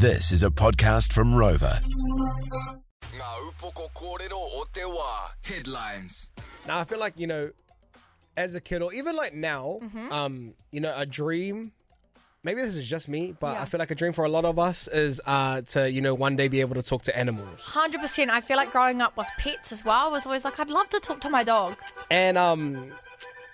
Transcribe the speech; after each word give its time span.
This 0.00 0.32
is 0.32 0.42
a 0.42 0.50
podcast 0.50 1.12
from 1.12 1.32
Rova. 1.32 1.80
Ngā 3.16 3.30
upoko 3.50 3.88
kōrero 3.94 4.38
o 4.38 4.64
te 4.72 4.80
wā. 4.82 5.28
Headlines. 5.42 6.30
Now 6.66 6.78
I 6.78 6.84
feel 6.84 6.98
like 6.98 7.14
you 7.18 7.26
know, 7.26 7.50
as 8.36 8.54
a 8.54 8.60
kid 8.60 8.82
or 8.82 8.92
even 8.94 9.16
like 9.16 9.34
now, 9.34 9.78
Mm-hmm. 9.82 10.12
um, 10.12 10.54
you 10.72 10.80
know, 10.80 10.92
a 10.96 11.04
dream. 11.06 11.72
Maybe 12.42 12.62
this 12.62 12.76
is 12.76 12.88
just 12.88 13.08
me, 13.08 13.34
but 13.38 13.52
Yeah. 13.54 13.62
I 13.62 13.64
feel 13.66 13.78
like 13.78 13.90
a 13.90 13.94
dream 13.94 14.12
for 14.14 14.24
a 14.24 14.28
lot 14.30 14.44
of 14.46 14.58
us 14.58 14.88
is 14.88 15.20
uh, 15.26 15.60
to 15.74 15.90
you 15.90 16.00
know 16.00 16.14
one 16.14 16.36
day 16.36 16.48
be 16.48 16.60
able 16.60 16.74
to 16.76 16.82
talk 16.82 17.02
to 17.02 17.16
animals. 17.16 17.60
Hundred 17.60 18.00
percent. 18.00 18.30
I 18.30 18.40
feel 18.40 18.56
like 18.56 18.70
growing 18.72 19.00
up 19.02 19.16
with 19.16 19.28
pets 19.38 19.72
as 19.72 19.84
well 19.84 20.10
was 20.10 20.24
always 20.26 20.44
like 20.44 20.58
I'd 20.58 20.68
love 20.68 20.88
to 20.90 21.00
talk 21.00 21.20
to 21.22 21.30
my 21.30 21.44
dog. 21.44 21.76
And 22.10 22.38
um, 22.38 22.90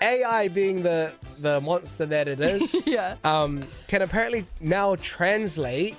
AI 0.00 0.48
being 0.48 0.82
the 0.82 1.12
the 1.38 1.60
monster 1.60 2.06
that 2.06 2.28
it 2.28 2.40
is, 2.40 2.74
Yeah. 2.86 3.16
um, 3.24 3.64
can 3.88 4.02
apparently 4.02 4.46
now 4.60 4.94
translate 4.96 5.96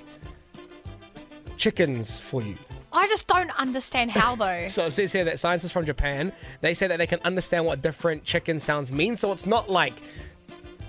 chickens 1.57 2.19
for 2.19 2.41
you. 2.41 2.55
I 2.93 3.07
just 3.07 3.27
don't 3.27 3.51
understand 3.59 4.11
how 4.11 4.35
though. 4.35 4.67
So 4.69 4.85
it 4.85 4.91
says 4.91 5.11
here 5.11 5.25
that 5.25 5.39
scientists 5.39 5.71
from 5.71 5.85
Japan 5.85 6.31
they 6.61 6.73
say 6.73 6.87
that 6.87 6.97
they 6.97 7.07
can 7.07 7.19
understand 7.23 7.65
what 7.65 7.81
different 7.81 8.23
chicken 8.23 8.59
sounds 8.59 8.91
mean. 8.91 9.15
So 9.17 9.31
it's 9.31 9.45
not 9.45 9.69
like 9.69 10.01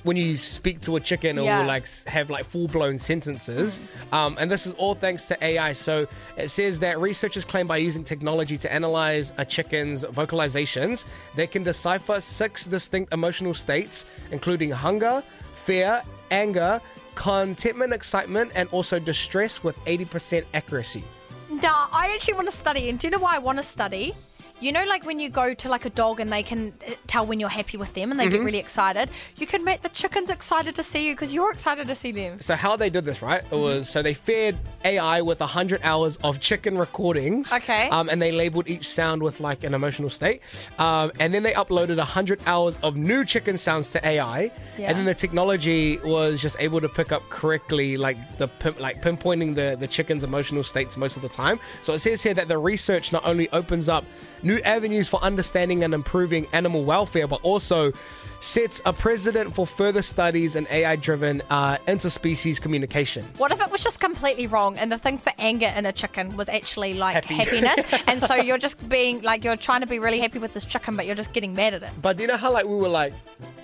when 0.05 0.16
you 0.16 0.37
speak 0.37 0.80
to 0.83 0.95
a 0.96 1.01
chicken, 1.01 1.38
or 1.38 1.45
Yeah. 1.45 1.66
like 1.66 1.87
have 2.07 2.30
like 2.30 2.45
full 2.45 2.69
blown 2.69 2.98
sentences. 2.98 3.83
Um, 4.12 4.37
and 4.41 4.51
this 4.51 4.65
is 4.66 4.74
all 4.74 4.95
thanks 4.95 5.24
to 5.27 5.45
AI. 5.45 5.73
So 5.73 6.07
it 6.37 6.48
says 6.51 6.79
that 6.80 7.01
researchers 7.01 7.45
claim 7.45 7.66
by 7.66 7.79
using 7.79 8.05
technology 8.05 8.57
to 8.59 8.73
analyze 8.73 9.32
a 9.38 9.45
chicken's 9.45 10.05
vocalizations, 10.05 11.05
they 11.35 11.46
can 11.48 11.65
decipher 11.65 12.21
six 12.21 12.65
distinct 12.65 13.12
emotional 13.12 13.52
states, 13.55 14.07
including 14.30 14.71
hunger, 14.71 15.23
fear, 15.55 16.01
anger, 16.30 16.80
contentment, 17.19 17.93
excitement, 17.93 18.53
and 18.55 18.69
also 18.71 18.99
distress 19.01 19.63
with 19.65 19.77
80% 19.85 20.45
accuracy. 20.55 21.03
Nah, 21.51 21.89
I 21.93 22.13
actually 22.15 22.35
want 22.35 22.49
to 22.49 22.57
study. 22.57 22.89
And 22.89 22.99
do 22.99 23.09
you 23.09 23.10
know 23.10 23.19
why 23.19 23.35
I 23.35 23.38
want 23.38 23.59
to 23.59 23.65
study? 23.65 24.15
You 24.60 24.73
know, 24.73 24.84
like 24.87 25.06
when 25.06 25.20
you 25.20 25.28
go 25.30 25.54
to 25.54 25.68
like 25.68 25.84
a 25.84 25.90
dog 25.90 26.18
and 26.20 26.32
they 26.32 26.42
can 26.42 26.73
uh, 26.87 26.92
tell 27.06 27.24
when 27.24 27.38
you're 27.38 27.48
happy 27.48 27.76
with 27.76 27.95
them 27.95 28.10
and 28.10 28.18
they 28.18 28.24
Mm-hmm. 28.28 28.34
get 28.37 28.45
really 28.45 28.59
excited. 28.59 29.10
You 29.37 29.46
can 29.46 29.64
make 29.64 29.80
the 29.82 29.88
chickens 29.88 30.28
excited 30.28 30.74
to 30.74 30.82
see 30.82 31.06
you 31.06 31.14
because 31.14 31.32
you're 31.32 31.51
excited 31.52 31.87
to 31.88 31.95
see 31.95 32.12
them. 32.12 32.38
So 32.40 32.54
how 32.56 32.76
they 32.76 32.90
did 32.90 33.04
this, 33.06 33.23
right? 33.23 33.42
It 33.51 33.54
was 33.56 33.88
so 33.88 34.02
they 34.02 34.12
fed 34.14 34.59
AI 34.84 35.23
with 35.23 35.40
100 35.40 35.80
hours 35.82 36.16
of 36.24 36.40
chicken 36.40 36.76
recordings. 36.76 37.52
Okay. 37.52 37.88
Um, 37.88 38.09
and 38.10 38.20
they 38.20 38.32
labeled 38.32 38.68
each 38.68 38.86
sound 38.88 39.23
with 39.23 39.40
like 39.40 39.64
an 39.64 39.73
emotional 39.74 40.10
state. 40.10 40.42
Um, 40.79 41.10
and 41.20 41.32
then 41.32 41.42
they 41.42 41.52
uploaded 41.52 41.96
100 41.96 42.40
hours 42.46 42.76
of 42.82 42.96
new 42.96 43.24
chicken 43.24 43.56
sounds 43.56 43.88
to 43.90 44.06
AI. 44.06 44.51
Yeah. 44.76 44.88
And 44.90 44.98
then 44.98 45.04
the 45.06 45.14
technology 45.14 45.98
was 45.98 46.42
just 46.42 46.60
able 46.60 46.80
to 46.80 46.88
pick 46.88 47.12
up 47.12 47.23
correctly, 47.30 47.96
like 47.96 48.18
the 48.38 48.48
pin- 48.48 48.74
like 48.79 49.01
pinpointing 49.02 49.54
the 49.54 49.76
the 49.79 49.88
chicken's 49.88 50.24
emotional 50.24 50.62
states 50.62 50.96
most 50.96 51.16
of 51.16 51.23
the 51.23 51.29
time. 51.29 51.59
So 51.82 51.95
it 51.95 52.01
says 52.01 52.23
here 52.23 52.34
that 52.34 52.48
the 52.48 52.59
research 52.59 53.12
not 53.12 53.24
only 53.24 53.48
opens 53.51 53.88
up 53.88 54.04
new 54.49 54.59
avenues 54.60 55.09
for 55.09 55.23
understanding 55.23 55.85
and 55.85 55.95
improving 55.95 56.49
animal 56.52 56.82
welfare, 56.82 57.29
but 57.29 57.41
also 57.43 57.93
sets 58.41 58.80
a 58.87 58.93
precedent 58.93 59.54
for 59.54 59.66
further 59.66 60.01
studies 60.02 60.57
in 60.57 60.66
AI-driven 60.71 61.43
uh, 61.51 61.77
interspecies 61.87 62.60
communication. 62.60 63.24
What 63.37 63.52
if 63.52 63.60
it 63.60 63.71
was 63.71 63.82
just 63.82 64.00
completely 64.00 64.47
wrong 64.47 64.78
and 64.78 64.91
the 64.91 64.99
thing 64.99 65.19
for 65.19 65.32
anger 65.38 65.72
in 65.76 65.87
a 65.87 65.93
chicken 65.93 66.37
was 66.37 66.49
actually 66.49 66.94
like 66.94 67.15
Happy. 67.15 67.34
happiness? 67.34 67.81
and 68.09 68.22
so 68.22 68.34
you're 68.37 68.59
just 68.59 68.88
being 68.88 69.21
like, 69.22 69.44
you're 69.44 69.56
trying 69.56 69.82
to 69.82 69.87
be 69.87 69.99
really 69.99 70.19
happy 70.19 70.38
with 70.38 70.54
this 70.54 70.65
chicken, 70.65 70.97
but 70.97 71.04
you're 71.04 71.15
just 71.15 71.32
getting 71.32 71.54
mad 71.54 71.75
at 71.75 71.82
it. 71.82 71.91
But 72.00 72.16
do 72.16 72.22
you 72.22 72.28
know 72.28 72.37
how 72.37 72.53
like 72.53 72.66
we 72.66 72.76
were 72.76 72.88
like, 72.88 73.12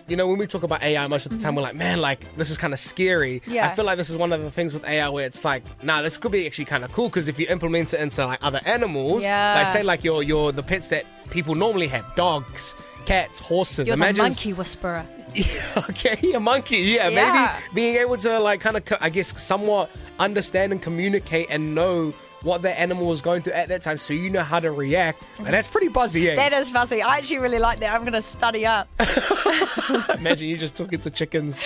you 0.09 0.17
know, 0.17 0.27
when 0.29 0.39
we 0.39 0.47
talk 0.47 0.63
about 0.63 0.83
AI, 0.83 1.07
most 1.07 1.27
of 1.27 1.33
the 1.33 1.39
time 1.39 1.55
we're 1.55 1.63
like, 1.63 1.75
man, 1.75 2.01
like 2.01 2.35
this 2.37 2.51
is 2.51 2.59
kind 2.59 2.73
of 2.73 2.79
scary. 2.81 3.41
Yeah. 3.47 3.67
I 3.67 3.75
feel 3.75 3.85
like 3.85 3.97
this 3.97 4.11
is 4.11 4.17
one 4.19 4.33
of 4.33 4.43
the 4.43 4.51
things 4.51 4.75
with 4.75 4.85
AI 4.87 5.09
where 5.09 5.27
it's 5.27 5.45
like, 5.45 5.63
nah, 5.83 6.03
this 6.03 6.17
could 6.19 6.33
be 6.33 6.47
actually 6.47 6.67
kind 6.67 6.85
of 6.85 6.93
cool 6.93 7.09
because 7.09 7.29
if 7.29 7.39
you 7.41 7.47
implement 7.49 7.95
it 7.95 8.01
into 8.01 8.25
like 8.27 8.39
other 8.45 8.61
animals, 8.67 9.25
Yeah. 9.25 9.55
like 9.57 9.67
say 9.73 9.83
like 9.83 10.05
your 10.05 10.23
your 10.23 10.53
the 10.53 10.63
pets 10.63 10.89
that 10.89 11.07
people 11.31 11.55
normally 11.55 11.89
have, 11.89 12.15
dogs, 12.17 12.77
cats, 13.07 13.39
horses. 13.39 13.87
You're 13.87 13.95
Imagine 13.97 14.17
the 14.17 14.23
monkey 14.25 14.53
whisperer. 14.53 15.07
okay, 15.89 16.33
a 16.33 16.41
monkey. 16.41 16.77
Yeah, 16.79 17.09
Yeah. 17.09 17.57
maybe 17.67 17.75
being 17.75 17.97
able 17.97 18.17
to 18.19 18.39
like 18.41 18.61
kind 18.61 18.77
of, 18.77 18.83
I 19.01 19.09
guess, 19.11 19.41
somewhat 19.41 19.91
understand 20.19 20.73
and 20.73 20.81
communicate 20.81 21.49
and 21.51 21.75
know 21.75 22.13
what 22.45 22.63
that 22.63 22.79
animal 22.79 23.07
was 23.07 23.21
going 23.23 23.43
through 23.43 23.55
at 23.55 23.69
that 23.69 23.83
time, 23.83 23.99
so 23.99 24.15
you 24.15 24.31
know 24.31 24.43
how 24.43 24.61
to 24.61 24.71
react. 24.71 25.23
And 25.39 25.49
that's 25.49 25.69
pretty 25.69 25.89
buzzy, 25.89 26.23
yeah. 26.23 26.37
That 26.37 26.53
is 26.53 26.71
fuzzy. 26.71 27.03
I 27.03 27.19
actually 27.19 27.39
really 27.39 27.59
like 27.59 27.81
that. 27.81 27.95
I'm 27.95 28.03
going 28.03 28.13
to 28.13 28.23
study 28.23 28.67
up. 28.67 28.89
Imagine 30.19 30.49
you 30.49 30.57
just 30.57 30.77
talking 30.77 31.01
to 31.01 31.11
chickens. 31.11 31.61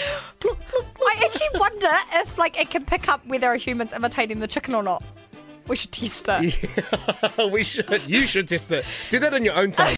I 0.44 1.24
actually 1.24 1.58
wonder 1.58 1.90
if 2.14 2.38
like 2.38 2.60
it 2.60 2.70
can 2.70 2.84
pick 2.84 3.08
up 3.08 3.26
whether 3.26 3.52
a 3.52 3.56
human's 3.58 3.92
imitating 3.92 4.40
the 4.40 4.46
chicken 4.46 4.74
or 4.74 4.82
not. 4.82 5.02
We 5.66 5.76
should 5.76 5.92
test 5.92 6.26
it. 6.28 7.52
we 7.52 7.62
should. 7.62 8.02
You 8.06 8.24
should 8.24 8.48
test 8.48 8.72
it. 8.72 8.86
Do 9.10 9.18
that 9.18 9.34
on 9.34 9.44
your 9.44 9.54
own 9.54 9.72
time. 9.72 9.86